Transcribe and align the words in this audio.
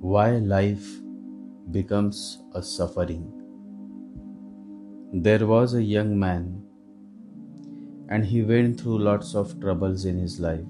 why 0.00 0.32
life 0.32 0.86
becomes 1.70 2.42
a 2.54 2.62
suffering. 2.62 3.32
There 5.14 5.46
was 5.46 5.72
a 5.72 5.82
young 5.82 6.18
man, 6.18 6.62
and 8.10 8.24
he 8.24 8.42
went 8.42 8.78
through 8.78 8.98
lots 8.98 9.34
of 9.34 9.58
troubles 9.58 10.04
in 10.04 10.18
his 10.18 10.38
life. 10.38 10.66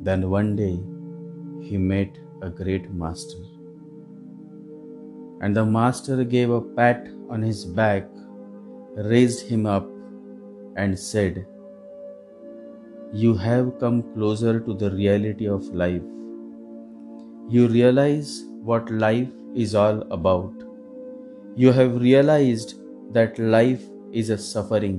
Then 0.00 0.30
one 0.30 0.56
day 0.56 0.80
he 1.62 1.76
met 1.76 2.16
a 2.40 2.48
great 2.48 2.90
master, 2.90 3.42
and 5.42 5.54
the 5.54 5.66
master 5.66 6.24
gave 6.24 6.50
a 6.50 6.62
pat 6.62 7.06
on 7.28 7.42
his 7.42 7.66
back, 7.66 8.08
raised 8.96 9.46
him 9.46 9.66
up, 9.66 9.86
and 10.76 10.98
said, 10.98 11.46
You 13.12 13.34
have 13.34 13.78
come 13.78 14.02
closer 14.14 14.58
to 14.58 14.74
the 14.74 14.90
reality 14.90 15.46
of 15.46 15.62
life 15.66 16.02
you 17.48 17.68
realize 17.68 18.44
what 18.70 18.90
life 18.90 19.30
is 19.54 19.74
all 19.74 20.00
about. 20.12 20.52
You 21.56 21.72
have 21.72 22.00
realized 22.00 22.74
that 23.12 23.38
life 23.38 23.84
is 24.12 24.30
a 24.30 24.38
suffering, 24.38 24.98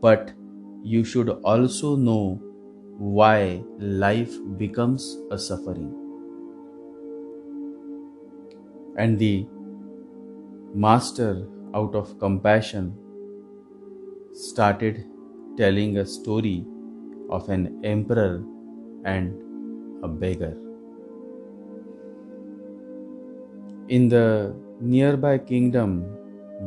but 0.00 0.32
you 0.82 1.04
should 1.04 1.30
also 1.30 1.96
know 1.96 2.40
why 2.98 3.62
life 3.78 4.34
becomes 4.58 5.18
a 5.30 5.38
suffering. 5.38 5.94
And 8.96 9.18
the 9.18 9.46
master, 10.74 11.46
out 11.74 11.94
of 11.94 12.18
compassion, 12.18 12.96
started 14.32 15.04
telling 15.56 15.98
a 15.98 16.04
story 16.06 16.66
of 17.30 17.48
an 17.48 17.80
emperor 17.84 18.44
and 19.04 19.40
a 20.04 20.08
beggar. 20.08 20.56
In 23.90 24.08
the 24.08 24.54
nearby 24.80 25.38
kingdom, 25.38 26.16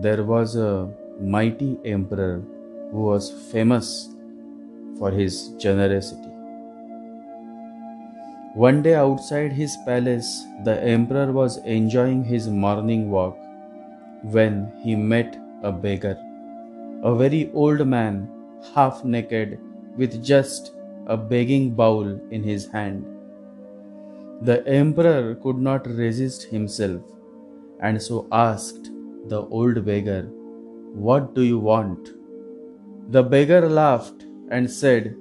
there 0.01 0.25
was 0.25 0.57
a 0.57 0.93
mighty 1.21 1.77
emperor 1.85 2.43
who 2.91 3.03
was 3.03 3.31
famous 3.49 4.09
for 4.99 5.09
his 5.09 5.53
generosity. 5.57 6.33
One 8.55 8.81
day 8.81 8.95
outside 8.95 9.53
his 9.53 9.77
palace, 9.85 10.43
the 10.65 10.83
emperor 10.83 11.31
was 11.31 11.59
enjoying 11.59 12.25
his 12.25 12.49
morning 12.49 13.09
walk 13.09 13.37
when 14.23 14.73
he 14.83 14.93
met 14.97 15.39
a 15.63 15.71
beggar, 15.71 16.17
a 17.03 17.15
very 17.15 17.49
old 17.53 17.87
man, 17.87 18.29
half 18.75 19.05
naked, 19.05 19.59
with 19.95 20.21
just 20.21 20.73
a 21.07 21.15
begging 21.15 21.71
bowl 21.71 22.19
in 22.31 22.43
his 22.43 22.69
hand. 22.69 23.12
The 24.47 24.67
emperor 24.67 25.35
could 25.35 25.57
not 25.57 25.87
resist 25.87 26.43
himself 26.43 27.01
and 27.79 28.01
so 28.01 28.27
asked 28.31 28.91
the 29.27 29.41
old 29.57 29.85
beggar, 29.85 30.23
What 31.07 31.33
do 31.33 31.43
you 31.43 31.59
want? 31.59 32.09
The 33.09 33.23
beggar 33.23 33.69
laughed 33.69 34.25
and 34.49 34.69
said, 34.69 35.15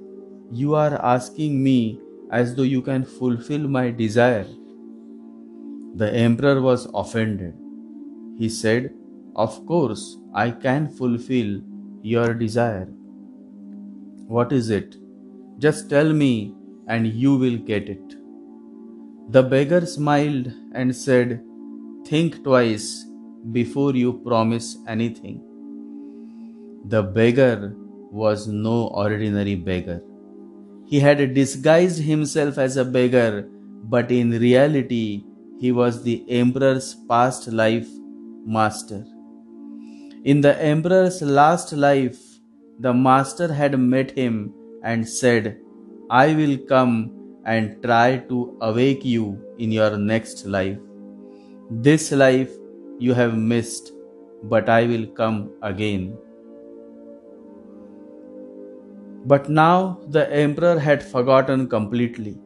You 0.51 0.75
are 0.75 0.95
asking 1.01 1.63
me 1.63 2.01
as 2.31 2.55
though 2.55 2.63
you 2.63 2.81
can 2.81 3.05
fulfill 3.05 3.67
my 3.67 3.91
desire. 3.91 4.47
The 5.95 6.11
emperor 6.13 6.61
was 6.61 6.87
offended. 6.93 7.53
He 8.37 8.49
said, 8.49 8.93
Of 9.35 9.65
course, 9.65 10.17
I 10.33 10.51
can 10.51 10.89
fulfill 10.89 11.61
your 12.01 12.33
desire. 12.33 12.89
What 14.27 14.51
is 14.51 14.69
it? 14.69 14.97
Just 15.59 15.89
tell 15.89 16.11
me, 16.11 16.55
and 16.87 17.07
you 17.07 17.37
will 17.37 17.57
get 17.57 17.87
it. 17.87 18.22
The 19.29 19.41
beggar 19.41 19.85
smiled 19.85 20.51
and 20.73 20.95
said, 20.95 21.41
Think 22.05 22.43
twice 22.43 23.05
before 23.51 23.95
you 23.95 24.13
promise 24.13 24.77
anything. 24.87 25.41
The 26.85 27.01
beggar 27.01 27.73
was 28.11 28.47
no 28.47 28.87
ordinary 28.87 29.55
beggar. 29.55 30.03
He 30.85 30.99
had 30.99 31.33
disguised 31.33 32.01
himself 32.01 32.57
as 32.57 32.77
a 32.77 32.85
beggar, 32.85 33.47
but 33.83 34.11
in 34.11 34.31
reality, 34.31 35.23
he 35.59 35.71
was 35.71 36.03
the 36.03 36.25
emperor's 36.29 36.95
past 37.07 37.47
life 37.47 37.87
master. 38.45 39.05
In 40.25 40.41
the 40.41 40.61
emperor's 40.61 41.21
last 41.21 41.73
life, 41.73 42.19
the 42.79 42.93
master 42.93 43.51
had 43.53 43.79
met 43.79 44.11
him 44.11 44.53
and 44.83 45.07
said, 45.07 45.57
I 46.09 46.35
will 46.35 46.57
come 46.57 47.22
and 47.45 47.81
try 47.83 48.17
to 48.29 48.57
awake 48.61 49.03
you 49.03 49.39
in 49.57 49.71
your 49.71 49.97
next 49.97 50.45
life. 50.45 50.77
This 51.69 52.11
life 52.11 52.51
you 52.99 53.13
have 53.13 53.37
missed, 53.37 53.91
but 54.43 54.69
I 54.69 54.85
will 54.85 55.07
come 55.07 55.51
again. 55.61 56.17
But 59.25 59.49
now 59.49 59.99
the 60.09 60.31
emperor 60.33 60.79
had 60.79 61.01
forgotten 61.01 61.67
completely. 61.67 62.37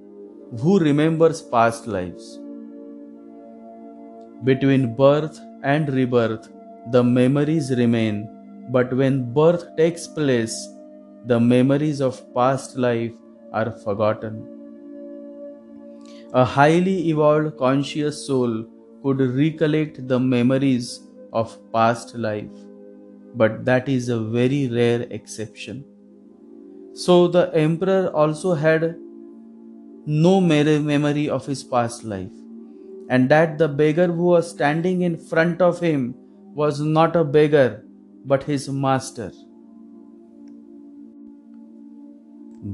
Who 0.61 0.79
remembers 0.79 1.41
past 1.41 1.87
lives? 1.87 2.39
Between 4.43 4.95
birth 4.95 5.39
and 5.63 5.89
rebirth, 5.89 6.49
the 6.91 7.03
memories 7.03 7.71
remain, 7.75 8.29
but 8.69 8.93
when 8.93 9.33
birth 9.33 9.75
takes 9.75 10.07
place, 10.07 10.55
the 11.25 11.39
memories 11.39 11.99
of 12.01 12.21
past 12.33 12.77
life 12.77 13.13
are 13.51 13.71
forgotten. 13.71 14.56
A 16.33 16.43
highly 16.43 17.09
evolved 17.09 17.57
conscious 17.57 18.27
soul 18.27 18.65
could 19.01 19.21
recollect 19.21 20.07
the 20.07 20.19
memories 20.19 21.07
of 21.31 21.57
past 21.71 22.15
life, 22.15 22.51
but 23.35 23.63
that 23.63 23.88
is 23.88 24.09
a 24.09 24.19
very 24.19 24.67
rare 24.67 25.07
exception. 25.09 25.85
So 26.93 27.27
the 27.29 27.49
emperor 27.53 28.11
also 28.13 28.53
had 28.53 28.97
no 30.05 30.41
memory 30.41 31.29
of 31.29 31.45
his 31.45 31.63
past 31.63 32.03
life, 32.03 32.31
and 33.09 33.29
that 33.29 33.57
the 33.57 33.69
beggar 33.69 34.07
who 34.07 34.23
was 34.23 34.49
standing 34.49 35.03
in 35.03 35.15
front 35.15 35.61
of 35.61 35.79
him 35.79 36.13
was 36.53 36.81
not 36.81 37.15
a 37.15 37.23
beggar 37.23 37.85
but 38.25 38.44
his 38.44 38.67
master. 38.67 39.31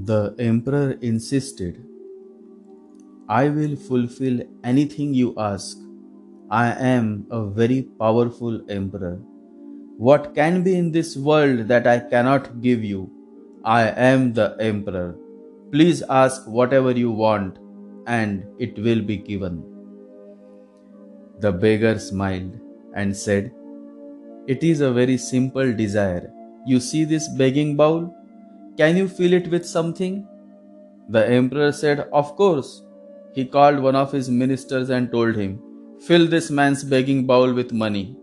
The 0.06 0.34
emperor 0.40 0.98
insisted, 1.02 1.86
I 3.30 3.50
will 3.50 3.76
fulfill 3.76 4.42
anything 4.64 5.14
you 5.14 5.34
ask 5.38 5.78
I 6.52 6.72
am 6.88 7.26
a 7.32 7.44
very 7.44 7.82
powerful 8.00 8.62
emperor. 8.70 9.20
What 9.98 10.36
can 10.36 10.62
be 10.64 10.76
in 10.76 10.92
this 10.92 11.16
world 11.18 11.68
that 11.68 11.88
I 11.88 11.98
cannot 12.00 12.62
give 12.62 12.84
you? 12.84 13.10
I 13.64 13.88
am 13.90 14.34
the 14.34 14.56
emperor. 14.60 15.16
Please 15.72 16.04
ask 16.10 16.46
whatever 16.46 16.92
you 16.92 17.10
want, 17.10 17.58
and 18.06 18.46
it 18.60 18.78
will 18.78 19.02
be 19.02 19.18
given. 19.18 19.64
The 21.40 21.52
beggar 21.52 21.98
smiled 21.98 22.60
and 22.94 23.18
said, 23.18 23.52
It 24.46 24.64
is 24.64 24.82
a 24.82 24.94
very 24.94 25.18
simple 25.18 25.74
desire. 25.74 26.32
You 26.68 26.80
see 26.80 27.04
this 27.04 27.28
begging 27.30 27.76
bowl? 27.76 28.14
Can 28.78 28.96
you 28.96 29.08
fill 29.08 29.34
it 29.34 29.48
with 29.48 29.66
something? 29.66 30.28
The 31.10 31.28
emperor 31.28 31.72
said, 31.72 32.02
Of 32.14 32.36
course. 32.36 32.84
He 33.34 33.46
called 33.46 33.80
one 33.80 33.96
of 33.96 34.12
his 34.12 34.30
ministers 34.30 34.90
and 34.90 35.12
told 35.12 35.36
him, 35.36 35.60
Fill 36.08 36.28
this 36.28 36.52
man's 36.52 36.84
begging 36.84 37.26
bowl 37.26 37.54
with 37.54 37.72
money. 37.72 38.16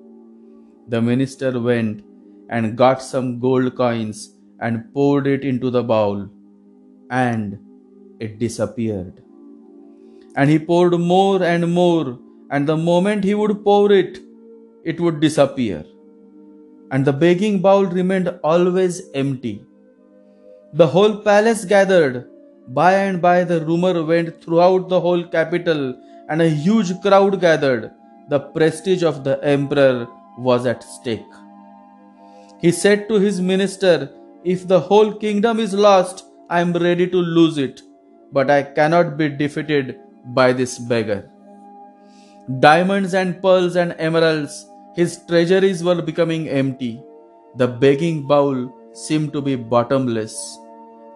The 0.88 1.00
minister 1.02 1.58
went 1.60 2.02
and 2.48 2.76
got 2.76 3.02
some 3.02 3.38
gold 3.40 3.76
coins 3.76 4.34
and 4.60 4.92
poured 4.92 5.26
it 5.26 5.44
into 5.44 5.70
the 5.70 5.82
bowl, 5.82 6.28
and 7.10 7.58
it 8.20 8.38
disappeared. 8.38 9.22
And 10.36 10.50
he 10.50 10.58
poured 10.58 10.98
more 10.98 11.42
and 11.42 11.72
more, 11.72 12.18
and 12.50 12.68
the 12.68 12.76
moment 12.76 13.24
he 13.24 13.34
would 13.34 13.64
pour 13.64 13.90
it, 13.92 14.18
it 14.84 15.00
would 15.00 15.20
disappear. 15.20 15.84
And 16.92 17.04
the 17.04 17.12
begging 17.12 17.60
bowl 17.60 17.84
remained 17.86 18.28
always 18.44 19.02
empty. 19.14 19.64
The 20.74 20.86
whole 20.86 21.16
palace 21.16 21.64
gathered. 21.64 22.29
By 22.72 22.92
and 22.94 23.20
by, 23.20 23.42
the 23.44 23.64
rumor 23.64 24.04
went 24.04 24.42
throughout 24.42 24.88
the 24.88 25.00
whole 25.00 25.24
capital 25.24 25.94
and 26.28 26.40
a 26.40 26.48
huge 26.48 27.00
crowd 27.00 27.40
gathered. 27.40 27.90
The 28.28 28.38
prestige 28.38 29.02
of 29.02 29.24
the 29.24 29.42
emperor 29.42 30.06
was 30.38 30.66
at 30.66 30.84
stake. 30.84 31.32
He 32.60 32.70
said 32.70 33.08
to 33.08 33.18
his 33.18 33.40
minister, 33.40 34.10
If 34.44 34.68
the 34.68 34.78
whole 34.78 35.12
kingdom 35.14 35.58
is 35.58 35.74
lost, 35.74 36.26
I 36.48 36.60
am 36.60 36.72
ready 36.72 37.08
to 37.08 37.16
lose 37.16 37.58
it, 37.58 37.82
but 38.32 38.50
I 38.50 38.62
cannot 38.62 39.16
be 39.16 39.28
defeated 39.28 39.98
by 40.26 40.52
this 40.52 40.78
beggar. 40.78 41.28
Diamonds 42.60 43.14
and 43.14 43.42
pearls 43.42 43.76
and 43.76 43.96
emeralds, 43.98 44.66
his 44.94 45.20
treasuries 45.26 45.82
were 45.82 46.02
becoming 46.02 46.48
empty. 46.48 47.02
The 47.56 47.66
begging 47.66 48.28
bowl 48.28 48.72
seemed 48.92 49.32
to 49.32 49.42
be 49.42 49.56
bottomless. 49.56 50.58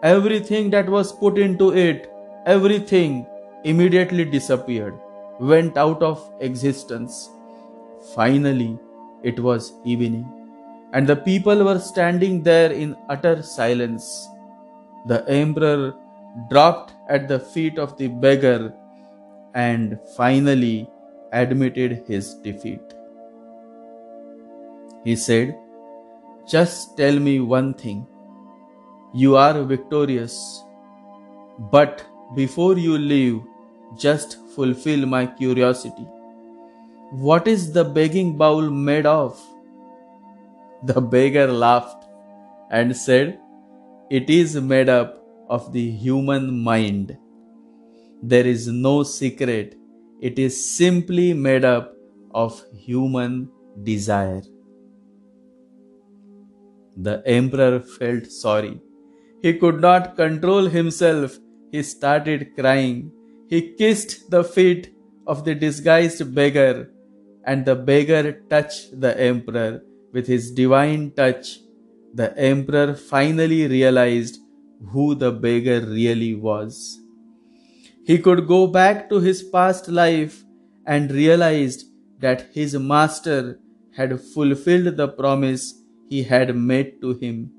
Everything 0.05 0.71
that 0.71 0.89
was 0.89 1.13
put 1.13 1.37
into 1.39 1.71
it, 1.73 2.09
everything 2.47 3.27
immediately 3.65 4.25
disappeared. 4.37 4.95
went 5.51 5.77
out 5.83 6.01
of 6.09 6.19
existence. 6.47 7.15
Finally, 8.15 8.79
it 9.31 9.41
was 9.47 9.73
evening, 9.93 10.27
and 10.93 11.09
the 11.09 11.17
people 11.17 11.65
were 11.69 11.81
standing 11.87 12.37
there 12.49 12.71
in 12.85 12.95
utter 13.15 13.43
silence. 13.43 14.07
The 15.07 15.19
emperor 15.29 15.95
dropped 16.51 16.93
at 17.09 17.27
the 17.33 17.41
feet 17.41 17.79
of 17.87 17.97
the 17.99 18.09
beggar 18.27 18.73
and 19.55 19.99
finally 20.17 20.89
admitted 21.33 22.05
his 22.07 22.35
defeat. 22.49 22.95
He 25.05 25.15
said, 25.15 25.57
Just 26.49 26.97
tell 26.97 27.19
me 27.21 27.39
one 27.41 27.75
thing. 27.75 28.07
You 29.15 29.37
are 29.37 29.63
victorious, 29.63 30.65
but 31.71 32.05
before 32.35 32.77
you 32.77 32.99
leave, 32.99 33.43
just 33.97 34.39
fulfill 34.57 35.07
my 35.07 35.27
curiosity. 35.27 36.07
What 37.13 37.47
is 37.47 37.73
the 37.73 37.85
begging 37.85 38.37
bowl 38.37 38.69
made 38.71 39.07
of? 39.07 39.41
The 40.83 41.01
beggar 41.01 41.47
laughed 41.47 42.05
and 42.71 42.97
said, 42.97 43.39
It 44.11 44.29
is 44.29 44.57
made 44.57 44.89
up 44.89 45.23
of 45.49 45.73
the 45.73 45.89
human 45.91 46.59
mind. 46.59 47.17
There 48.21 48.47
is 48.47 48.67
no 48.67 49.05
secret, 49.05 49.77
it 50.21 50.41
is 50.41 50.55
simply 50.77 51.35
made 51.35 51.65
up 51.65 51.95
of 52.33 52.61
human 52.73 53.49
desire. 53.85 54.43
The 56.97 57.23
emperor 57.27 57.79
felt 57.79 58.27
sorry. 58.27 58.81
He 59.45 59.53
could 59.53 59.81
not 59.81 60.17
control 60.17 60.67
himself. 60.75 61.39
He 61.71 61.83
started 61.83 62.55
crying. 62.59 63.13
He 63.51 63.61
kissed 63.81 64.31
the 64.31 64.43
feet 64.43 64.85
of 65.27 65.45
the 65.45 65.55
disguised 65.55 66.23
beggar, 66.39 66.91
and 67.45 67.67
the 67.67 67.75
beggar 67.91 68.23
touched 68.53 68.99
the 69.03 69.13
emperor 69.21 69.83
with 70.15 70.27
his 70.27 70.51
divine 70.61 71.11
touch. 71.21 71.59
The 72.15 72.31
emperor 72.39 72.95
finally 72.95 73.67
realized 73.67 74.39
who 74.93 75.15
the 75.15 75.33
beggar 75.33 75.81
really 76.01 76.35
was. 76.35 76.99
He 78.07 78.19
could 78.19 78.47
go 78.47 78.67
back 78.67 79.11
to 79.11 79.21
his 79.21 79.43
past 79.43 79.89
life 79.89 80.43
and 80.87 81.11
realized 81.11 81.87
that 82.21 82.49
his 82.55 82.75
master 82.79 83.59
had 83.99 84.21
fulfilled 84.35 84.97
the 84.97 85.09
promise 85.09 85.65
he 86.09 86.23
had 86.23 86.57
made 86.57 87.01
to 87.03 87.13
him, 87.25 87.51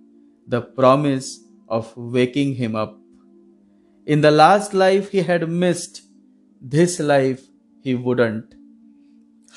the 0.47 0.61
promise 0.61 1.44
of 1.67 1.95
waking 1.95 2.55
him 2.55 2.75
up. 2.75 2.97
In 4.05 4.21
the 4.21 4.31
last 4.31 4.73
life 4.73 5.09
he 5.09 5.21
had 5.21 5.49
missed, 5.49 6.03
this 6.61 6.99
life 6.99 7.47
he 7.81 7.95
wouldn't. 7.95 8.55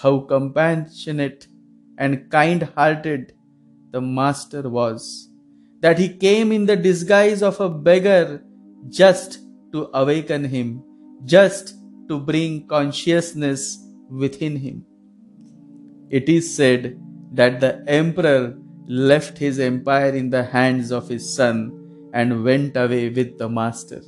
How 0.03 0.21
compassionate 0.21 1.47
and 1.99 2.31
kind 2.31 2.63
hearted 2.77 3.35
the 3.91 4.01
master 4.01 4.69
was, 4.69 5.31
that 5.81 5.99
he 5.99 6.09
came 6.09 6.53
in 6.53 6.67
the 6.67 6.77
disguise 6.77 7.43
of 7.43 7.61
a 7.61 7.69
beggar 7.69 8.43
just 8.89 9.41
to 9.73 9.91
awaken 9.95 10.45
him, 10.45 10.83
just 11.25 11.75
to 12.09 12.19
bring 12.19 12.67
consciousness 12.67 13.85
within 14.09 14.57
him. 14.57 14.85
It 16.11 16.29
is 16.29 16.55
said 16.55 16.99
that 17.33 17.61
the 17.61 17.85
emperor 17.87 18.57
left 18.87 19.37
his 19.37 19.59
empire 19.59 20.11
in 20.11 20.31
the 20.31 20.45
hands 20.45 20.91
of 20.91 21.09
his 21.09 21.35
son 21.35 21.78
and 22.13 22.45
went 22.45 22.77
away 22.77 23.09
with 23.11 23.39
the 23.39 23.49
master. 23.49 24.03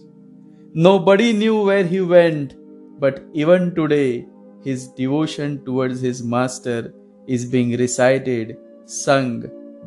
Nobody 0.74 1.32
knew 1.32 1.64
where 1.64 1.84
he 1.84 2.00
went, 2.00 2.54
but 2.98 3.24
even 3.32 3.74
today, 3.74 4.26
his 4.62 4.88
devotion 4.88 5.64
towards 5.64 6.00
his 6.00 6.22
master 6.22 6.94
is 7.26 7.44
being 7.44 7.76
recited, 7.76 8.56
sung, 8.84 9.44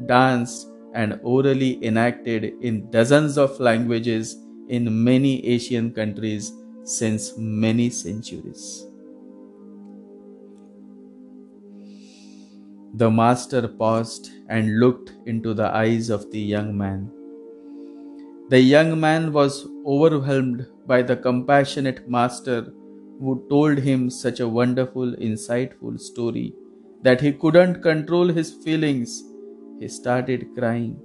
danced, 0.08 0.70
and 0.94 1.20
orally 1.24 1.84
enacted 1.86 2.54
in 2.62 2.90
dozens 2.92 3.38
of 3.38 3.60
languages 3.60 4.38
in 4.70 5.04
many 5.04 5.46
Asian 5.46 5.92
countries 5.92 6.52
since 6.84 7.38
many 7.38 7.90
centuries. 7.90 8.88
The 12.94 13.12
master 13.12 13.68
paused 13.68 14.32
and 14.48 14.80
looked 14.80 15.14
into 15.26 15.54
the 15.54 15.68
eyes 15.76 16.10
of 16.10 16.32
the 16.32 16.40
young 16.40 16.78
man. 16.78 17.12
The 18.50 18.60
young 18.60 19.00
man 19.00 19.32
was 19.32 19.68
overwhelmed 19.86 20.68
by 20.86 21.02
the 21.02 21.16
compassionate 21.16 22.10
master 22.10 22.74
who 23.20 23.46
told 23.50 23.78
him 23.78 24.10
such 24.10 24.42
a 24.42 24.48
wonderful, 24.48 25.14
insightful 25.14 25.98
story 26.00 26.54
that 27.04 27.22
he 27.22 27.32
couldn't 27.32 27.82
control 27.82 28.28
his 28.28 28.52
feelings. 28.52 29.24
He 29.80 29.88
started 29.88 30.48
crying, 30.58 31.00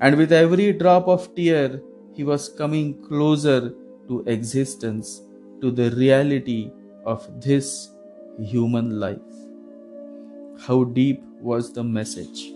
and 0.00 0.16
with 0.16 0.32
every 0.32 0.72
drop 0.72 1.06
of 1.06 1.34
tear, 1.34 1.82
he 2.14 2.24
was 2.24 2.48
coming 2.48 3.00
closer 3.02 3.74
to 4.08 4.24
existence, 4.26 5.22
to 5.60 5.70
the 5.70 5.90
reality 5.90 6.72
of 7.04 7.28
this 7.42 7.90
human 8.38 8.98
life. 8.98 9.18
How 10.66 10.84
deep 10.84 11.22
was 11.40 11.72
the 11.74 11.84
message, 11.84 12.52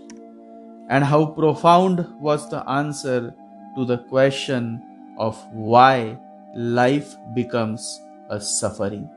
and 0.89 1.03
how 1.03 1.27
profound 1.27 2.07
was 2.19 2.49
the 2.49 2.67
answer 2.69 3.33
to 3.75 3.85
the 3.85 3.97
question 3.97 4.81
of 5.17 5.37
why 5.51 6.17
life 6.55 7.15
becomes 7.33 7.99
a 8.29 8.39
suffering. 8.39 9.09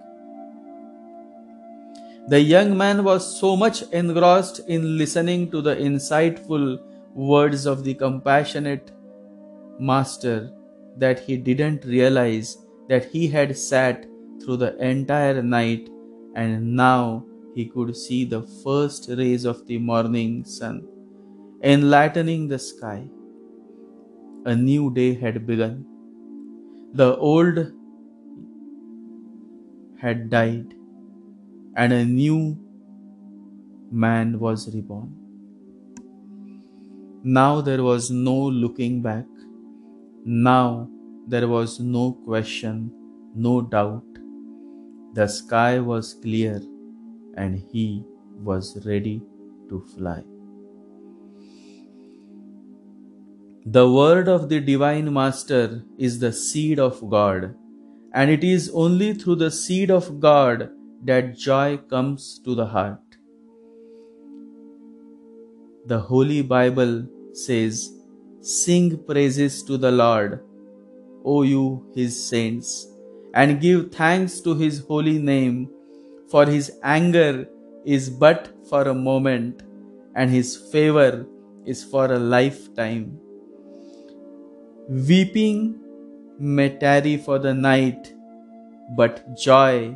The 2.29 2.41
young 2.41 2.77
man 2.77 3.05
was 3.05 3.39
so 3.41 3.57
much 3.57 3.83
engrossed 3.91 4.61
in 4.69 4.99
listening 4.99 5.51
to 5.51 5.63
the 5.63 5.77
insightful 5.77 6.79
words 7.15 7.65
of 7.65 7.85
the 7.85 7.95
compassionate 7.95 8.91
master 9.79 10.53
that 10.99 11.21
he 11.21 11.37
didn't 11.37 11.85
realize 11.85 12.59
that 12.89 13.07
he 13.07 13.29
had 13.29 13.57
sat 13.57 14.07
through 14.43 14.59
the 14.59 14.77
entire 14.77 15.43
night 15.43 15.89
and 16.35 16.77
now 16.77 17.25
he 17.55 17.67
could 17.67 17.97
see 17.97 18.25
the 18.25 18.43
first 18.63 19.09
rays 19.17 19.45
of 19.45 19.67
the 19.67 19.79
morning 19.79 20.45
sun 20.45 20.87
enlightening 21.63 22.47
the 22.47 22.59
sky. 22.59 23.05
A 24.45 24.57
new 24.57 24.93
day 24.93 25.15
had 25.15 25.47
begun. 25.47 25.85
The 26.93 27.17
old 27.17 27.73
had 30.01 30.31
died, 30.31 30.75
and 31.77 31.93
a 31.93 32.05
new 32.05 32.57
man 33.91 34.39
was 34.39 34.73
reborn. 34.75 35.15
Now 37.23 37.61
there 37.61 37.83
was 37.85 38.11
no 38.11 38.37
looking 38.37 39.03
back. 39.03 39.27
Now 40.25 40.89
there 41.29 41.49
was 41.49 41.81
no 41.81 42.13
question, 42.13 42.91
no 43.35 43.61
doubt. 43.63 44.05
The 45.15 45.27
sky 45.29 45.81
was 45.81 46.15
clear, 46.15 46.63
and 47.35 47.57
he 47.73 48.05
was 48.43 48.87
ready 48.87 49.23
to 49.69 49.81
fly. 49.97 50.23
The 53.71 53.87
word 53.93 54.29
of 54.29 54.49
the 54.49 54.61
Divine 54.61 55.13
Master 55.13 55.85
is 55.99 56.21
the 56.21 56.33
seed 56.33 56.79
of 56.79 57.11
God 57.11 57.55
and 58.15 58.31
it 58.31 58.43
is 58.43 58.71
only 58.73 59.13
through 59.13 59.35
the 59.35 59.51
seed 59.51 59.91
of 59.91 60.21
God 60.21 60.71
that 61.05 61.37
joy 61.37 61.77
comes 61.77 62.41
to 62.47 62.55
the 62.55 62.65
heart. 62.65 63.19
The 65.85 65.99
Holy 65.99 66.41
Bible 66.41 67.07
says, 67.35 67.93
Sing 68.41 69.05
praises 69.05 69.63
to 69.65 69.77
the 69.77 69.91
Lord, 69.91 70.41
O 71.23 71.43
you 71.43 71.93
his 71.95 72.27
saints, 72.27 72.89
and 73.35 73.61
give 73.61 73.93
thanks 73.93 74.41
to 74.41 74.55
his 74.55 74.79
holy 74.79 75.19
name, 75.19 75.71
for 76.31 76.47
his 76.47 76.73
anger 76.83 77.47
is 77.85 78.09
but 78.09 78.51
for 78.71 78.83
a 78.89 78.95
moment, 78.95 79.63
and 80.15 80.31
his 80.31 80.57
favor 80.57 81.27
is 81.67 81.85
for 81.85 82.11
a 82.11 82.19
lifetime. 82.19 83.28
Weeping 84.89 85.79
may 86.39 86.71
tarry 86.79 87.19
for 87.19 87.39
the 87.39 87.53
night, 87.53 88.15
but 88.97 89.37
joy 89.37 89.95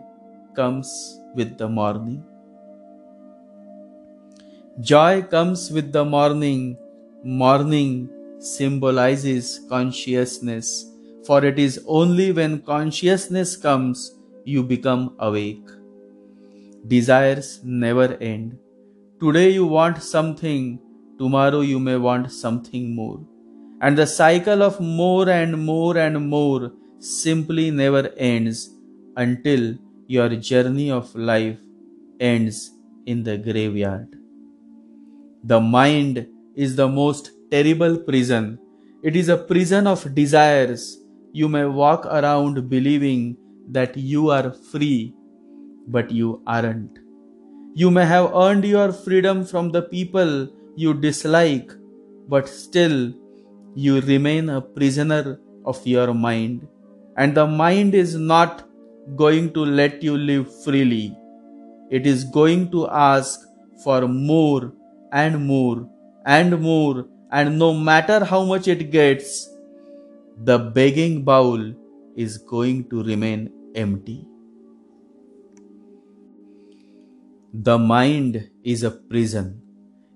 comes 0.54 1.18
with 1.34 1.56
the 1.56 1.66
morning. 1.66 2.22
Joy 4.80 5.22
comes 5.22 5.70
with 5.70 5.92
the 5.92 6.04
morning. 6.04 6.76
Morning 7.24 8.10
symbolizes 8.38 9.60
consciousness, 9.70 10.84
for 11.24 11.42
it 11.42 11.58
is 11.58 11.82
only 11.86 12.30
when 12.32 12.60
consciousness 12.60 13.56
comes 13.56 14.14
you 14.44 14.62
become 14.62 15.14
awake. 15.20 15.68
Desires 16.86 17.60
never 17.64 18.14
end. 18.20 18.58
Today 19.18 19.50
you 19.50 19.64
want 19.66 20.02
something, 20.02 20.78
tomorrow 21.18 21.60
you 21.60 21.80
may 21.80 21.96
want 21.96 22.30
something 22.30 22.94
more 22.94 23.20
and 23.82 23.98
the 23.98 24.06
cycle 24.06 24.62
of 24.62 24.80
more 24.80 25.28
and 25.28 25.58
more 25.70 25.98
and 25.98 26.28
more 26.34 26.72
simply 26.98 27.70
never 27.70 28.08
ends 28.16 28.70
until 29.16 29.74
your 30.06 30.28
journey 30.50 30.90
of 30.90 31.14
life 31.14 31.58
ends 32.20 32.70
in 33.06 33.22
the 33.24 33.36
graveyard. 33.36 34.08
The 35.44 35.60
mind 35.60 36.26
is 36.54 36.76
the 36.76 36.88
most 36.88 37.32
terrible 37.50 37.98
prison. 37.98 38.58
It 39.02 39.16
is 39.16 39.28
a 39.28 39.36
prison 39.36 39.86
of 39.88 40.14
desires. 40.14 40.98
You 41.32 41.48
may 41.48 41.64
walk 41.66 42.06
around 42.06 42.68
believing 42.70 43.36
that 43.70 43.96
you 43.96 44.30
are 44.30 44.52
free, 44.52 45.14
but 45.88 46.10
you 46.10 46.40
aren't. 46.46 46.98
You 47.74 47.90
may 47.90 48.04
have 48.06 48.32
earned 48.34 48.64
your 48.64 48.92
freedom 48.92 49.44
from 49.44 49.70
the 49.70 49.82
people 49.82 50.48
you 50.76 50.94
dislike, 50.94 51.72
but 52.28 52.48
still 52.48 53.12
you 53.74 54.00
remain 54.00 54.48
a 54.48 54.60
prisoner 54.60 55.38
of 55.64 55.86
your 55.86 56.12
mind. 56.14 56.66
And 57.16 57.34
the 57.34 57.46
mind 57.46 57.94
is 57.94 58.14
not 58.14 58.68
going 59.16 59.52
to 59.52 59.64
let 59.64 60.02
you 60.02 60.16
live 60.16 60.62
freely. 60.64 61.16
It 61.90 62.06
is 62.06 62.24
going 62.24 62.70
to 62.70 62.88
ask 62.88 63.40
for 63.84 64.08
more 64.08 64.72
and 65.12 65.46
more 65.46 65.88
and 66.24 66.60
more, 66.60 67.06
and 67.30 67.58
no 67.58 67.74
matter 67.74 68.24
how 68.24 68.44
much 68.44 68.68
it 68.68 68.90
gets, 68.90 69.48
the 70.44 70.58
begging 70.58 71.22
bowl 71.22 71.74
is 72.16 72.38
going 72.38 72.88
to 72.90 73.02
remain 73.02 73.50
empty. 73.74 74.26
The 77.52 77.78
mind 77.78 78.50
is 78.64 78.82
a 78.82 78.90
prison. 78.90 79.60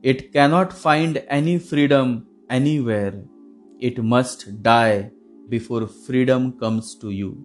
It 0.03 0.33
cannot 0.33 0.73
find 0.73 1.23
any 1.29 1.59
freedom 1.59 2.27
anywhere. 2.49 3.25
It 3.81 4.03
must 4.03 4.63
die 4.63 5.11
before 5.49 5.87
freedom 5.87 6.59
comes 6.59 6.95
to 6.97 7.11
you. 7.11 7.45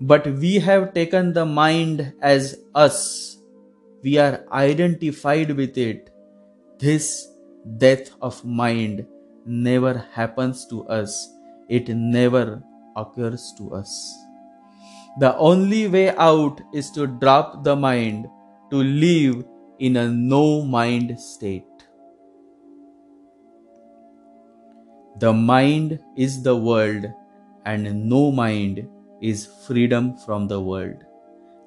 But 0.00 0.26
we 0.26 0.58
have 0.58 0.94
taken 0.94 1.32
the 1.32 1.46
mind 1.46 2.14
as 2.20 2.58
us. 2.74 3.36
We 4.02 4.18
are 4.18 4.44
identified 4.50 5.56
with 5.56 5.78
it. 5.78 6.10
This 6.78 7.28
death 7.78 8.10
of 8.20 8.44
mind 8.44 9.06
never 9.46 10.06
happens 10.12 10.66
to 10.66 10.84
us. 10.88 11.28
It 11.68 11.88
never 11.88 12.62
occurs 12.96 13.52
to 13.58 13.74
us. 13.74 13.92
The 15.20 15.36
only 15.36 15.88
way 15.88 16.10
out 16.16 16.60
is 16.72 16.90
to 16.92 17.06
drop 17.06 17.64
the 17.64 17.76
mind, 17.76 18.26
to 18.70 18.76
live 18.76 19.44
in 19.78 19.96
a 19.96 20.08
no 20.08 20.62
mind 20.62 21.20
state. 21.20 21.71
The 25.22 25.32
mind 25.32 26.00
is 26.16 26.42
the 26.42 26.56
world, 26.56 27.04
and 27.64 28.08
no 28.10 28.32
mind 28.32 28.88
is 29.20 29.46
freedom 29.66 30.16
from 30.16 30.48
the 30.48 30.60
world. 30.60 31.04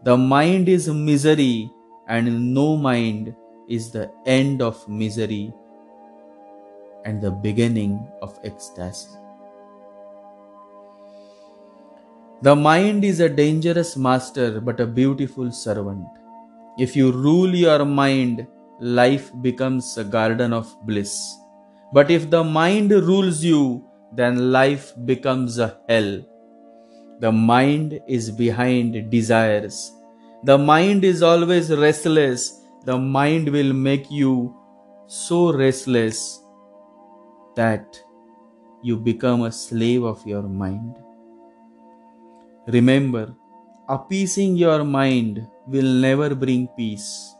The 0.04 0.18
mind 0.18 0.68
is 0.68 0.90
misery, 0.90 1.72
and 2.06 2.54
no 2.54 2.76
mind 2.76 3.34
is 3.70 3.92
the 3.92 4.12
end 4.26 4.62
of 4.62 4.82
misery 4.90 5.54
and 7.06 7.22
the 7.22 7.32
beginning 7.32 8.06
of 8.22 8.38
ecstasy. 8.44 9.08
The 12.42 12.58
mind 12.58 13.06
is 13.06 13.22
a 13.22 13.30
dangerous 13.30 13.96
master 13.96 14.60
but 14.60 14.82
a 14.82 14.86
beautiful 14.86 15.50
servant. 15.52 16.06
If 16.78 16.94
you 16.94 17.14
rule 17.14 17.56
your 17.56 17.86
mind, 17.86 18.46
life 18.82 19.32
becomes 19.42 19.98
a 19.98 20.04
garden 20.04 20.52
of 20.52 20.76
bliss. 20.86 21.16
But 21.94 22.12
if 22.12 22.30
the 22.30 22.44
mind 22.44 22.92
rules 22.92 23.44
you, 23.44 23.86
then 24.14 24.52
life 24.52 24.94
becomes 25.06 25.60
a 25.60 25.78
hell. 25.90 26.22
The 27.20 27.32
mind 27.32 28.00
is 28.08 28.32
behind 28.32 29.10
desires. 29.10 29.92
The 30.44 30.58
mind 30.58 31.04
is 31.06 31.24
always 31.24 31.72
restless. 31.72 32.62
The 32.86 32.98
mind 32.98 33.50
will 33.50 33.74
make 33.74 34.12
you 34.12 34.56
so 35.08 35.54
restless 35.54 36.40
that 37.56 38.00
you 38.84 38.98
become 38.98 39.44
a 39.44 39.52
slave 39.52 40.04
of 40.04 40.26
your 40.28 40.44
mind. 40.44 40.96
Remember, 42.68 43.34
appeasing 43.88 44.56
your 44.56 44.84
mind 44.84 45.48
will 45.68 45.92
never 46.08 46.36
bring 46.36 46.68
peace. 46.76 47.34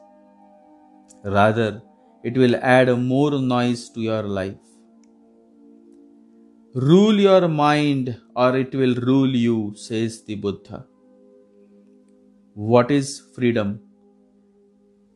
Rather, 1.24 1.82
it 2.30 2.38
will 2.42 2.56
add 2.76 2.90
more 3.00 3.32
noise 3.40 3.90
to 3.96 4.02
your 4.02 4.24
life. 4.24 4.58
Rule 6.74 7.20
your 7.20 7.48
mind 7.48 8.20
or 8.36 8.58
it 8.58 8.74
will 8.74 8.96
rule 8.96 9.36
you, 9.36 9.74
says 9.76 10.24
the 10.24 10.36
Buddha. 10.36 10.86
What 12.56 12.90
is 12.90 13.22
freedom? 13.36 13.80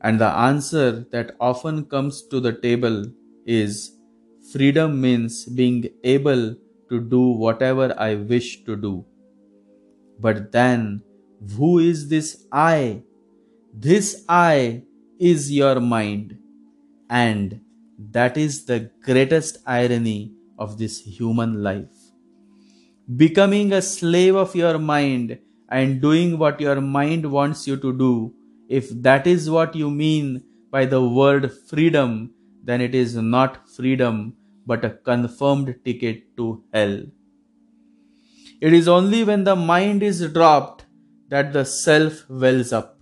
And 0.01 0.21
the 0.21 0.29
answer 0.29 1.05
that 1.11 1.35
often 1.39 1.85
comes 1.85 2.21
to 2.27 2.39
the 2.39 2.53
table 2.53 3.05
is 3.45 3.91
freedom 4.53 5.01
means 5.01 5.45
being 5.45 5.89
able 6.03 6.55
to 6.89 7.01
do 7.01 7.21
whatever 7.45 7.93
I 7.97 8.15
wish 8.15 8.63
to 8.65 8.75
do. 8.75 9.05
But 10.19 10.51
then, 10.51 11.01
who 11.57 11.79
is 11.79 12.07
this 12.07 12.45
I? 12.51 13.03
This 13.73 14.25
I 14.29 14.83
is 15.19 15.51
your 15.51 15.79
mind. 15.79 16.37
And 17.09 17.61
that 17.97 18.37
is 18.37 18.65
the 18.65 18.91
greatest 19.03 19.57
irony 19.65 20.33
of 20.57 20.77
this 20.77 21.01
human 21.01 21.63
life. 21.63 21.93
Becoming 23.15 23.73
a 23.73 23.81
slave 23.81 24.35
of 24.35 24.55
your 24.55 24.77
mind 24.77 25.39
and 25.69 26.01
doing 26.01 26.37
what 26.37 26.61
your 26.61 26.79
mind 26.81 27.29
wants 27.31 27.67
you 27.67 27.77
to 27.77 27.97
do, 27.97 28.33
if 28.69 28.89
that 29.01 29.25
is 29.27 29.49
what 29.49 29.75
you 29.75 29.89
mean 29.89 30.43
by 30.71 30.85
the 30.85 31.03
word 31.03 31.51
freedom, 31.69 32.31
then 32.63 32.81
it 32.81 32.93
is 32.93 33.15
not 33.15 33.67
freedom 33.69 34.35
but 34.65 34.85
a 34.85 34.91
confirmed 34.91 35.75
ticket 35.83 36.37
to 36.37 36.63
hell. 36.73 37.01
It 38.61 38.73
is 38.73 38.87
only 38.87 39.23
when 39.23 39.43
the 39.43 39.55
mind 39.55 40.03
is 40.03 40.21
dropped 40.31 40.85
that 41.29 41.53
the 41.53 41.65
self 41.65 42.29
wells 42.29 42.71
up. 42.71 42.99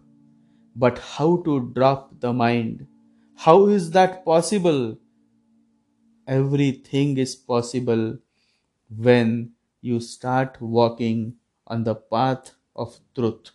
But 0.76 1.00
how 1.00 1.42
to 1.44 1.72
drop 1.74 2.20
the 2.20 2.32
mind? 2.32 2.88
How 3.42 3.68
is 3.68 3.92
that 3.92 4.26
possible? 4.26 4.98
Everything 6.28 7.18
is 7.20 7.36
possible 7.36 8.18
when 8.90 9.52
you 9.80 10.00
start 10.00 10.58
walking 10.60 11.36
on 11.68 11.84
the 11.84 11.94
path 11.94 12.56
of 12.76 13.00
truth. 13.14 13.52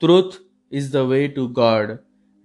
Truth 0.00 0.38
is 0.70 0.90
the 0.92 1.04
way 1.04 1.28
to 1.28 1.50
God. 1.50 1.98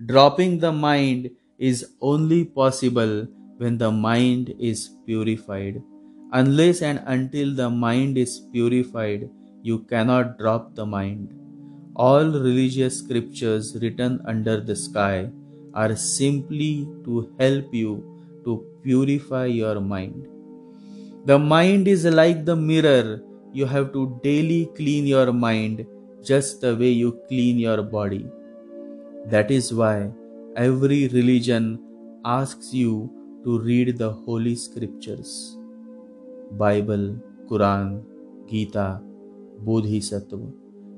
Dropping 0.06 0.60
the 0.60 0.74
mind 0.74 1.32
is 1.58 1.94
only 2.02 2.44
possible 2.44 3.26
when 3.56 3.78
the 3.78 3.92
mind 3.92 4.54
is 4.60 4.90
purified. 5.06 5.82
Unless 6.34 6.82
and 6.82 7.02
until 7.06 7.56
the 7.56 7.70
mind 7.70 8.18
is 8.18 8.42
purified, 8.52 9.30
you 9.64 9.80
cannot 9.80 10.38
drop 10.38 10.76
the 10.76 10.86
mind. 10.86 11.34
All 11.96 12.26
religious 12.26 13.00
scriptures 13.00 13.78
written 13.82 14.22
under 14.26 14.60
the 14.60 14.76
sky 14.76 15.32
are 15.76 15.96
simply 15.96 16.88
to 17.04 17.30
help 17.40 17.74
you 17.74 18.04
to 18.46 18.66
purify 18.84 19.46
your 19.46 19.80
mind. 19.82 20.28
The 21.26 21.38
mind 21.38 21.88
is 21.88 22.06
like 22.06 22.46
the 22.46 22.56
mirror. 22.56 23.22
You 23.52 23.66
have 23.66 23.92
to 23.94 24.20
daily 24.24 24.70
clean 24.76 25.06
your 25.08 25.32
mind 25.34 25.86
just 26.24 26.62
the 26.62 26.76
way 26.76 26.90
you 26.90 27.20
clean 27.28 27.58
your 27.60 27.82
body. 27.82 28.26
That 29.26 29.52
is 29.52 29.74
why 29.74 30.12
every 30.56 31.08
religion 31.08 31.80
asks 32.24 32.74
you 32.74 33.10
to 33.44 33.60
read 33.60 33.98
the 33.98 34.12
holy 34.12 34.56
scriptures 34.56 35.58
Bible, 36.52 37.16
Quran, 37.50 38.04
Gita, 38.48 39.02
Bodhisattva. 39.60 40.48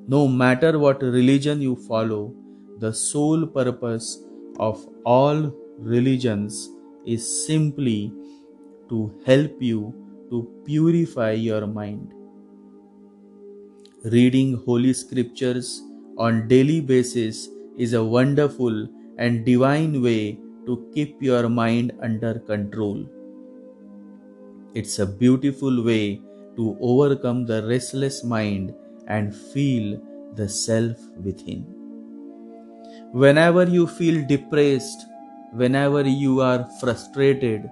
No 0.07 0.27
matter 0.27 0.77
what 0.79 1.01
religion 1.01 1.61
you 1.61 1.75
follow, 1.75 2.33
the 2.79 2.93
sole 2.93 3.45
purpose 3.45 4.23
of 4.59 4.85
all 5.05 5.53
religions 5.79 6.69
is 7.05 7.23
simply 7.45 8.11
to 8.89 9.13
help 9.25 9.61
you 9.61 9.93
to 10.29 10.49
purify 10.65 11.31
your 11.31 11.67
mind. 11.67 12.13
Reading 14.05 14.61
holy 14.65 14.93
scriptures 14.93 15.81
on 16.17 16.47
daily 16.47 16.81
basis 16.81 17.49
is 17.77 17.93
a 17.93 18.03
wonderful 18.03 18.87
and 19.17 19.45
divine 19.45 20.01
way 20.01 20.39
to 20.65 20.89
keep 20.93 21.21
your 21.21 21.47
mind 21.49 21.91
under 22.01 22.39
control. 22.39 23.05
It's 24.73 24.99
a 24.99 25.05
beautiful 25.05 25.83
way 25.83 26.21
to 26.55 26.77
overcome 26.81 27.45
the 27.45 27.65
restless 27.67 28.23
mind 28.23 28.73
and 29.07 29.35
feel 29.35 30.01
the 30.35 30.49
self 30.49 30.97
within. 31.23 31.76
Whenever 33.13 33.63
you 33.63 33.87
feel 33.87 34.25
depressed, 34.27 35.05
whenever 35.53 36.01
you 36.01 36.41
are 36.41 36.67
frustrated, 36.79 37.69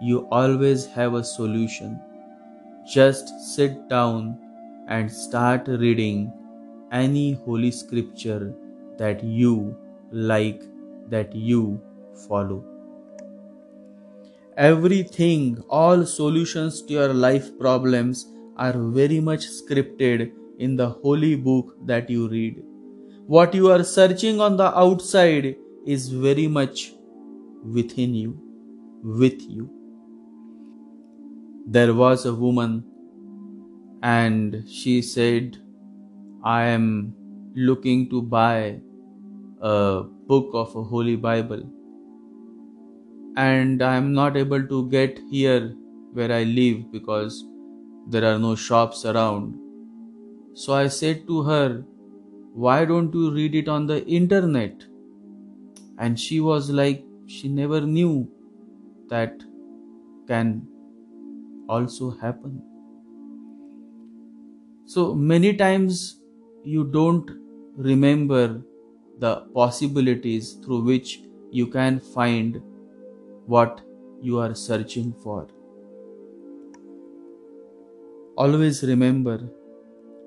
you 0.00 0.28
always 0.30 0.84
have 0.86 1.14
a 1.14 1.24
solution. 1.24 1.98
Just 2.86 3.28
sit 3.54 3.88
down 3.88 4.38
and 4.88 5.10
start 5.10 5.66
reading 5.68 6.32
any 6.92 7.32
holy 7.46 7.70
scripture 7.70 8.54
that 8.98 9.24
you 9.24 9.74
like, 10.10 10.62
that 11.08 11.34
you 11.34 11.80
follow. 12.28 12.62
Everything, 14.58 15.64
all 15.70 16.04
solutions 16.04 16.82
to 16.82 16.92
your 16.92 17.14
life 17.14 17.58
problems 17.58 18.26
are 18.58 18.74
very 18.74 19.18
much 19.18 19.46
scripted 19.46 20.30
in 20.58 20.76
the 20.76 20.90
holy 20.90 21.36
book 21.36 21.74
that 21.86 22.10
you 22.10 22.28
read. 22.28 22.62
What 23.26 23.54
you 23.54 23.70
are 23.70 23.84
searching 23.84 24.40
on 24.40 24.56
the 24.56 24.76
outside 24.78 25.56
is 25.86 26.08
very 26.08 26.46
much 26.48 26.92
within 27.64 28.14
you, 28.14 28.38
with 29.02 29.40
you. 29.42 29.70
There 31.66 31.94
was 31.94 32.26
a 32.26 32.34
woman 32.34 32.84
and 34.02 34.64
she 34.68 35.02
said, 35.02 35.58
I 36.42 36.64
am 36.64 37.14
looking 37.54 38.10
to 38.10 38.22
buy 38.22 38.80
a 39.60 40.02
book 40.02 40.50
of 40.54 40.74
a 40.74 40.82
holy 40.82 41.16
Bible 41.16 41.62
and 43.36 43.82
I 43.82 43.94
am 43.96 44.12
not 44.12 44.36
able 44.36 44.66
to 44.66 44.88
get 44.90 45.20
here 45.30 45.74
where 46.12 46.32
I 46.32 46.42
live 46.42 46.90
because 46.90 47.44
there 48.08 48.24
are 48.24 48.38
no 48.38 48.56
shops 48.56 49.04
around. 49.04 49.54
So 50.54 50.74
I 50.74 50.88
said 50.88 51.26
to 51.28 51.42
her, 51.42 51.84
Why 52.54 52.86
don't 52.86 53.12
you 53.14 53.30
read 53.30 53.54
it 53.54 53.68
on 53.68 53.86
the 53.86 54.06
internet? 54.06 54.86
And 55.96 56.20
she 56.20 56.38
was 56.38 56.68
like, 56.70 57.02
She 57.26 57.48
never 57.48 57.80
knew 57.80 58.28
that 59.08 59.42
can 60.28 60.68
also 61.68 62.10
happen. 62.10 62.62
So 64.84 65.14
many 65.14 65.54
times 65.56 66.20
you 66.62 66.84
don't 66.84 67.28
remember 67.76 68.62
the 69.18 69.36
possibilities 69.54 70.52
through 70.64 70.82
which 70.84 71.22
you 71.50 71.66
can 71.66 71.98
find 72.00 72.62
what 73.46 73.82
you 74.22 74.38
are 74.38 74.54
searching 74.54 75.12
for. 75.12 75.48
Always 78.36 78.82
remember, 78.82 79.48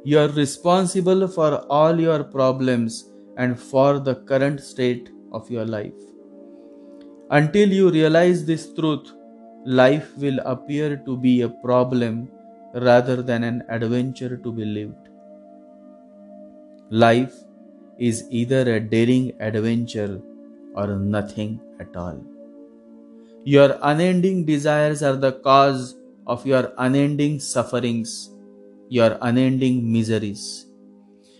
you 0.06 0.20
are 0.20 0.28
responsible 0.30 1.28
for 1.28 1.52
all 1.78 2.00
your 2.00 2.24
problems 2.24 3.12
and 3.38 3.60
for 3.60 4.00
the 4.00 4.16
current 4.32 4.62
state 4.62 5.10
of 5.34 5.50
your 5.50 5.66
life. 5.66 6.02
Until 7.32 7.74
you 7.74 7.90
realize 7.90 8.46
this 8.46 8.72
truth, 8.72 9.12
life 9.66 10.16
will 10.18 10.40
appear 10.46 10.98
to 11.08 11.18
be 11.18 11.42
a 11.42 11.50
problem 11.50 12.30
rather 12.76 13.24
than 13.24 13.44
an 13.44 13.64
adventure 13.70 14.38
to 14.38 14.52
be 14.52 14.64
lived. 14.64 15.10
Life 16.92 17.34
is 17.98 18.26
either 18.30 18.76
a 18.76 18.80
daring 18.80 19.34
adventure 19.40 20.22
or 20.76 20.88
nothing 21.00 21.60
at 21.80 21.96
all. 21.96 22.24
Your 23.44 23.80
unending 23.82 24.46
desires 24.46 25.02
are 25.02 25.16
the 25.16 25.32
cause 25.32 25.96
of 26.28 26.46
your 26.46 26.74
unending 26.78 27.40
sufferings, 27.40 28.30
your 28.90 29.18
unending 29.22 29.92
miseries. 29.92 30.68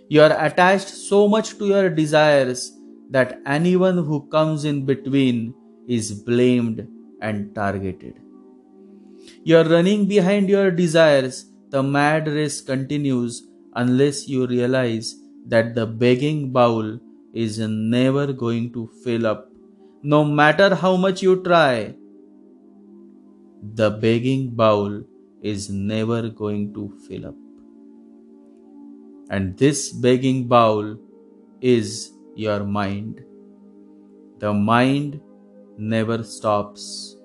You 0.10 0.22
are 0.22 0.46
attached 0.46 0.90
so 0.90 1.28
much 1.28 1.58
to 1.58 1.66
your 1.66 1.90
desires 1.90 2.72
that 3.12 3.42
anyone 3.46 3.98
who 3.98 4.28
comes 4.30 4.66
in 4.66 4.86
between 4.86 5.54
is 5.88 6.12
blamed 6.12 6.88
and 7.22 7.54
targeted. 7.56 8.20
You 9.44 9.58
are 9.58 9.64
running 9.64 10.08
behind 10.08 10.50
your 10.50 10.72
desires. 10.72 11.46
The 11.70 11.82
mad 11.82 12.28
race 12.28 12.62
continues 12.62 13.48
unless 13.74 14.28
you 14.28 14.48
realize 14.48 15.16
that 15.48 15.76
the 15.76 15.86
begging 15.86 16.52
bowl 16.52 17.00
is 17.34 17.60
never 17.60 18.32
going 18.32 18.72
to 18.74 18.90
fill 19.04 19.28
up. 19.28 19.52
No 20.04 20.24
matter 20.24 20.76
how 20.76 20.96
much 20.96 21.22
you 21.22 21.44
try, 21.44 21.96
the 23.74 23.90
begging 23.90 24.52
bowl 24.52 25.04
is 25.54 25.70
never 25.70 26.30
going 26.30 26.74
to 26.74 26.84
fill 27.08 27.28
up. 27.28 27.36
And 29.30 29.58
this 29.58 29.92
begging 30.06 30.48
bowl 30.48 30.98
is 31.62 32.12
your 32.36 32.64
mind. 32.64 33.24
The 34.40 34.54
mind 34.54 35.20
never 35.78 36.24
stops. 36.24 37.18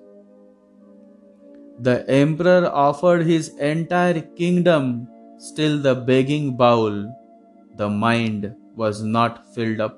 The 1.79 1.97
emperor 2.09 2.69
offered 2.71 3.25
his 3.25 3.49
entire 3.57 4.21
kingdom, 4.21 5.07
still 5.39 5.79
the 5.79 5.95
begging 5.95 6.55
bowl 6.55 7.07
the 7.77 7.89
mind 7.89 8.53
was 8.75 9.01
not 9.01 9.53
filled 9.55 9.79
up. 9.79 9.97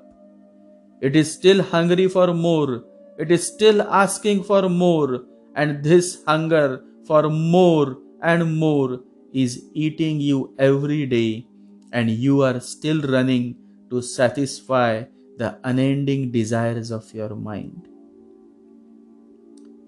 It 1.00 1.16
is 1.16 1.32
still 1.32 1.62
hungry 1.62 2.08
for 2.08 2.32
more. 2.32 2.84
It 3.18 3.30
is 3.30 3.46
still 3.46 3.82
asking 3.82 4.44
for 4.44 4.68
more. 4.68 5.24
And 5.54 5.84
this 5.84 6.24
hunger 6.26 6.82
for 7.06 7.28
more 7.28 7.98
and 8.24 8.56
more 8.56 9.00
is 9.32 9.64
eating 9.74 10.20
you 10.20 10.54
every 10.58 11.06
day. 11.06 11.46
And 11.92 12.10
you 12.10 12.42
are 12.42 12.58
still 12.58 13.02
running 13.02 13.56
to 13.90 14.02
satisfy 14.02 15.04
the 15.38 15.58
unending 15.62 16.32
desires 16.32 16.90
of 16.90 17.12
your 17.14 17.36
mind. 17.36 17.88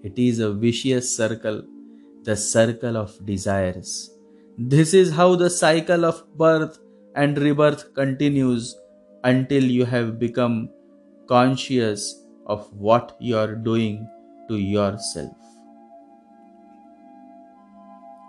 It 0.03 0.17
is 0.17 0.39
a 0.39 0.53
vicious 0.53 1.13
circle, 1.15 1.63
the 2.23 2.35
circle 2.37 2.95
of 2.95 3.25
desires. 3.25 4.11
This 4.57 4.93
is 4.93 5.11
how 5.11 5.35
the 5.35 5.49
cycle 5.49 6.05
of 6.05 6.23
birth 6.37 6.79
and 7.15 7.37
rebirth 7.37 7.93
continues 7.93 8.75
until 9.23 9.63
you 9.63 9.85
have 9.85 10.19
become 10.19 10.69
conscious 11.27 12.23
of 12.45 12.71
what 12.73 13.17
you 13.19 13.37
are 13.37 13.55
doing 13.55 14.07
to 14.47 14.57
yourself. 14.57 15.46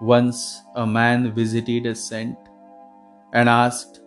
Once 0.01 0.63
a 0.77 0.87
man 0.87 1.33
visited 1.33 1.87
a 1.87 1.95
saint 1.95 2.37
and 3.33 3.49
asked 3.49 4.01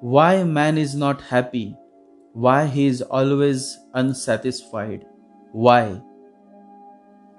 why 0.00 0.44
man 0.44 0.76
is 0.76 0.94
not 0.94 1.20
happy, 1.22 1.76
why 2.32 2.66
he 2.66 2.86
is 2.86 3.02
always 3.02 3.78
unsatisfied, 3.94 5.06
why? 5.52 6.02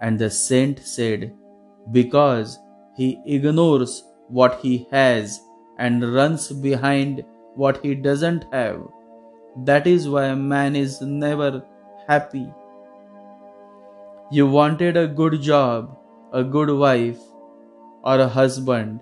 And 0.01 0.17
the 0.17 0.30
saint 0.30 0.80
said, 0.80 1.34
Because 1.91 2.58
he 2.95 3.19
ignores 3.25 4.03
what 4.27 4.60
he 4.62 4.88
has 4.91 5.39
and 5.77 6.13
runs 6.13 6.51
behind 6.51 7.23
what 7.56 7.84
he 7.84 7.93
doesn't 7.95 8.45
have. 8.51 8.82
That 9.65 9.88
is 9.88 10.10
why 10.10 10.34
man 10.36 10.75
is 10.75 11.01
never 11.01 11.63
happy. 12.08 12.51
You 14.32 14.47
wanted 14.47 14.97
a 14.97 15.08
good 15.08 15.41
job, 15.41 15.95
a 16.34 16.43
good 16.43 16.69
wife, 16.69 17.19
or 18.07 18.19
a 18.21 18.27
husband, 18.27 19.01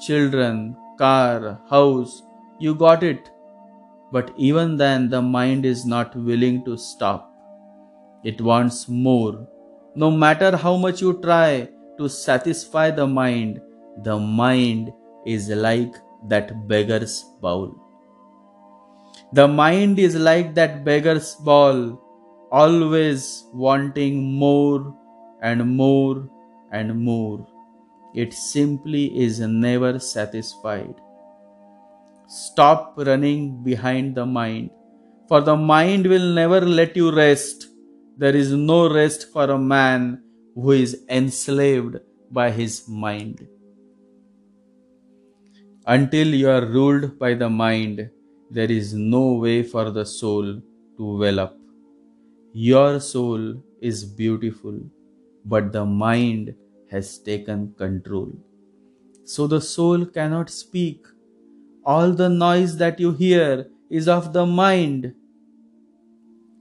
children, 0.00 0.76
car, 0.98 1.60
house. 1.70 2.22
You 2.58 2.74
got 2.74 3.02
it. 3.02 3.30
But 4.12 4.32
even 4.36 4.76
then, 4.78 5.10
the 5.10 5.20
mind 5.20 5.66
is 5.66 5.84
not 5.84 6.16
willing 6.16 6.64
to 6.64 6.76
stop. 6.78 7.30
It 8.24 8.40
wants 8.40 8.88
more. 8.88 9.46
No 9.94 10.10
matter 10.10 10.56
how 10.56 10.76
much 10.76 11.02
you 11.02 11.20
try 11.22 11.68
to 11.98 12.08
satisfy 12.08 12.90
the 12.90 13.06
mind, 13.06 13.60
the 14.02 14.18
mind 14.18 14.92
is 15.26 15.48
like 15.48 15.94
that 16.28 16.68
beggar's 16.68 17.24
bowl. 17.42 17.74
The 19.32 19.48
mind 19.48 19.98
is 19.98 20.16
like 20.16 20.54
that 20.54 20.84
beggar's 20.84 21.34
bowl, 21.34 22.00
always 22.50 23.44
wanting 23.52 24.22
more 24.44 24.96
and 25.42 25.76
more 25.76 26.28
and 26.72 26.98
more. 27.04 27.46
It 28.16 28.32
simply 28.32 29.04
is 29.24 29.40
never 29.40 29.98
satisfied. 29.98 30.94
Stop 32.28 32.94
running 32.96 33.62
behind 33.62 34.14
the 34.16 34.24
mind, 34.24 34.70
for 35.28 35.40
the 35.42 35.54
mind 35.54 36.06
will 36.06 36.32
never 36.32 36.60
let 36.62 36.96
you 36.96 37.14
rest. 37.14 37.66
There 38.16 38.34
is 38.34 38.52
no 38.52 38.78
rest 38.92 39.30
for 39.32 39.44
a 39.50 39.58
man 39.58 40.22
who 40.54 40.72
is 40.72 41.04
enslaved 41.10 41.98
by 42.30 42.50
his 42.50 42.88
mind. 42.88 43.46
Until 45.86 46.28
you 46.28 46.48
are 46.48 46.64
ruled 46.64 47.18
by 47.18 47.34
the 47.34 47.50
mind, 47.50 48.08
there 48.50 48.72
is 48.80 48.94
no 48.94 49.34
way 49.34 49.62
for 49.62 49.90
the 49.90 50.06
soul 50.06 50.62
to 50.96 51.18
well 51.18 51.38
up. 51.38 51.56
Your 52.54 52.98
soul 52.98 53.62
is 53.80 54.04
beautiful, 54.04 54.80
but 55.44 55.70
the 55.72 55.84
mind 55.84 56.54
has 56.90 57.18
taken 57.18 57.74
control. 57.76 58.32
So 59.24 59.46
the 59.46 59.60
soul 59.60 60.06
cannot 60.06 60.50
speak. 60.50 61.06
All 61.84 62.12
the 62.12 62.28
noise 62.28 62.76
that 62.78 63.00
you 63.00 63.12
hear 63.12 63.68
is 63.90 64.08
of 64.08 64.32
the 64.32 64.46
mind. 64.46 65.14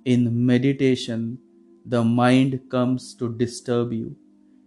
In 0.04 0.46
meditation, 0.46 1.40
the 1.86 2.04
mind 2.04 2.62
comes 2.70 3.14
to 3.16 3.32
disturb 3.32 3.94
you. 3.94 4.16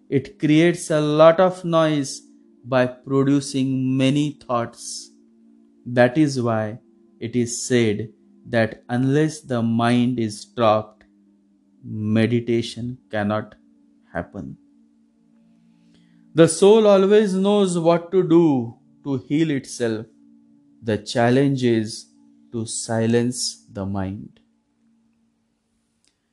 It 0.09 0.39
creates 0.39 0.91
a 0.91 1.01
lot 1.01 1.39
of 1.41 1.65
noise 1.65 2.23
by 2.65 2.87
producing 2.87 3.97
many 3.97 4.39
thoughts. 4.47 5.11
That 5.87 6.19
is 6.19 6.41
why 6.41 6.81
it 7.21 7.35
is 7.35 7.67
said 7.67 8.11
that 8.49 8.83
unless 8.89 9.41
the 9.41 9.63
mind 9.63 10.19
is 10.19 10.45
dropped, 10.45 11.05
meditation 11.85 12.99
cannot 13.11 13.55
happen. 14.13 14.57
The 16.35 16.49
soul 16.49 16.87
always 16.87 17.35
knows 17.35 17.79
what 17.79 18.11
to 18.13 18.27
do 18.27 18.79
to 19.05 19.19
heal 19.19 19.51
itself. 19.51 20.07
The 20.83 20.99
challenge 20.99 21.65
is 21.65 22.07
to 22.53 22.67
silence 22.67 23.65
the 23.73 23.87
mind. 23.87 24.41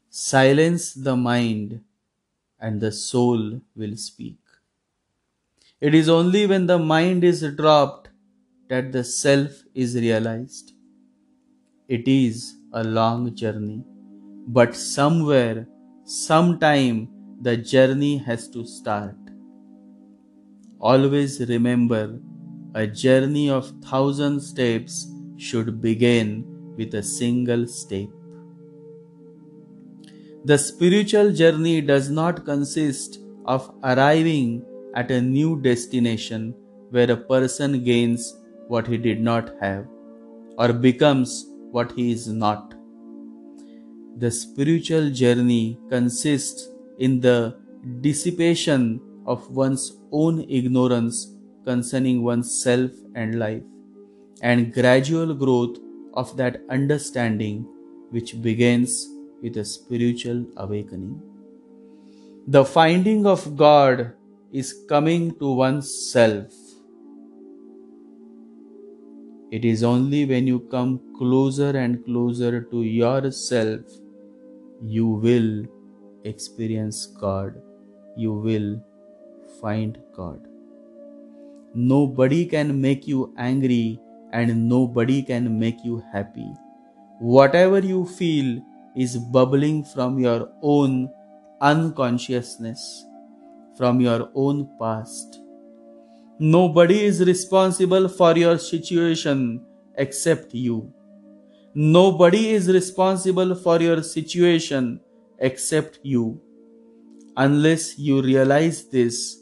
Silence 0.10 0.96
the 0.96 1.16
mind, 1.16 1.84
and 2.60 2.82
the 2.82 2.92
soul 2.92 3.62
will 3.76 3.98
speak. 3.98 4.40
It 5.80 5.96
is 5.96 6.10
only 6.10 6.46
when 6.48 6.66
the 6.66 6.78
mind 6.78 7.24
is 7.24 7.40
dropped 7.56 8.10
that 8.68 8.92
the 8.92 9.06
self 9.06 9.64
is 9.74 9.96
realized. 9.96 10.74
It 11.88 12.08
is 12.08 12.58
a 12.74 12.84
long 12.84 13.34
journey, 13.36 13.84
but 14.48 14.76
somewhere, 14.76 15.68
sometime, 16.04 17.10
the 17.42 17.58
journey 17.58 18.18
has 18.18 18.48
to 18.50 18.64
start. 18.66 19.16
Always 20.90 21.40
remember 21.50 22.20
a 22.76 22.86
journey 22.86 23.50
of 23.50 23.70
thousand 23.84 24.40
steps 24.40 25.08
should 25.36 25.82
begin 25.82 26.46
with 26.78 26.94
a 26.94 27.02
single 27.02 27.66
step. 27.66 28.10
The 30.44 30.58
spiritual 30.60 31.32
journey 31.32 31.82
does 31.82 32.12
not 32.12 32.46
consist 32.46 33.18
of 33.46 33.72
arriving 33.84 34.64
at 34.94 35.10
a 35.10 35.20
new 35.20 35.60
destination 35.60 36.54
where 36.92 37.10
a 37.10 37.18
person 37.18 37.84
gains 37.84 38.38
what 38.68 38.86
he 38.86 38.98
did 38.98 39.22
not 39.22 39.56
have 39.62 39.88
or 40.60 40.72
becomes 40.72 41.48
what 41.72 41.94
he 41.94 42.12
is 42.12 42.28
not. 42.28 42.76
The 44.18 44.30
spiritual 44.30 45.10
journey 45.10 45.80
consists 45.90 46.70
in 47.00 47.20
the 47.22 47.58
dissipation 48.02 49.02
of 49.26 49.50
one's 49.50 49.98
own 50.12 50.46
ignorance 50.50 51.36
concerning 51.66 52.24
oneself 52.24 52.92
and 53.16 53.40
life, 53.40 53.64
and 54.42 54.74
gradual 54.74 55.34
growth 55.34 55.78
of 56.14 56.36
that 56.38 56.62
understanding 56.70 57.68
which 58.12 58.42
begins 58.42 59.08
with 59.42 59.58
a 59.58 59.66
spiritual 59.66 60.46
awakening. 60.58 61.22
The 62.48 62.64
finding 62.64 63.26
of 63.26 63.56
God 63.56 64.14
is 64.52 64.74
coming 64.88 65.36
to 65.40 65.52
oneself 65.52 66.54
it 69.56 69.64
is 69.64 69.84
only 69.84 70.26
when 70.26 70.48
you 70.48 70.60
come 70.72 71.00
closer 71.18 71.70
and 71.82 72.04
closer 72.06 72.62
to 72.72 72.82
yourself 72.82 73.82
you 74.82 75.08
will 75.08 75.66
experience 76.24 77.06
God. 77.06 77.62
You 78.18 78.34
will 78.34 78.82
find 79.62 79.98
God. 80.16 80.40
Nobody 81.74 82.46
can 82.46 82.80
make 82.80 83.08
you 83.08 83.34
angry 83.38 84.00
and 84.32 84.70
nobody 84.70 85.22
can 85.22 85.60
make 85.60 85.84
you 85.84 86.04
happy. 86.12 86.48
Whatever 87.20 87.80
you 87.80 88.06
feel 88.06 88.62
is 88.96 89.18
bubbling 89.18 89.84
from 89.84 90.20
your 90.20 90.50
own 90.62 91.10
unconsciousness, 91.62 93.06
from 93.78 94.00
your 94.00 94.30
own 94.36 94.70
past. 94.80 95.40
Nobody 96.40 97.06
is 97.06 97.24
responsible 97.26 98.08
for 98.08 98.38
your 98.38 98.58
situation 98.58 99.62
except 99.98 100.54
you. 100.54 100.94
Nobody 101.74 102.50
is 102.50 102.70
responsible 102.70 103.56
for 103.56 103.82
your 103.82 104.02
situation 104.04 105.00
except 105.40 106.00
you. 106.04 106.42
Unless 107.38 108.00
you 108.00 108.22
realize 108.22 108.88
this, 108.90 109.42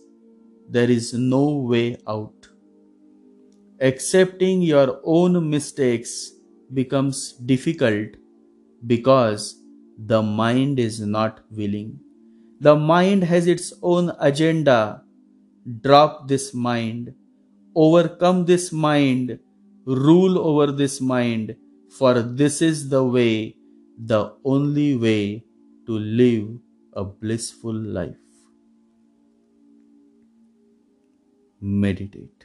there 0.70 0.90
is 0.90 1.14
no 1.14 1.50
way 1.58 1.98
out. 2.08 2.48
Accepting 3.80 4.62
your 4.62 5.00
own 5.04 5.50
mistakes 5.50 6.32
becomes 6.74 7.34
difficult 7.34 8.10
because 8.88 9.62
the 9.98 10.22
mind 10.22 10.80
is 10.80 11.00
not 11.00 11.42
willing. 11.52 12.00
The 12.60 12.76
mind 12.76 13.24
has 13.24 13.48
its 13.48 13.74
own 13.82 14.12
agenda 14.20 15.04
drop 15.82 16.28
this 16.28 16.54
mind, 16.54 17.14
overcome 17.76 18.46
this 18.46 18.72
mind, 18.72 19.40
rule 19.86 20.38
over 20.40 20.72
this 20.72 21.00
mind, 21.02 21.56
for 21.90 22.22
this 22.22 22.62
is 22.62 22.90
the 22.90 23.04
way, 23.04 23.56
the 23.98 24.34
only 24.44 24.96
way 24.96 25.44
to 25.86 25.94
live 26.00 26.48
a 26.94 27.04
blissful 27.04 27.74
life. 27.74 28.23
Meditate. 31.64 32.43